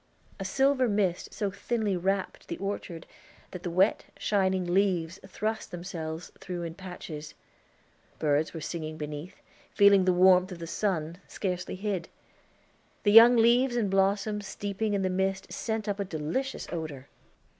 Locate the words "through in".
6.39-6.73